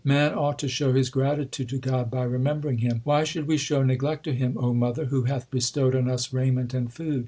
[0.03, 3.57] Man ought to show his gratitude to God by remem bering Him: Why should we
[3.57, 7.19] show neglect to Him, O mother, Who hath bestowed on us raiment and food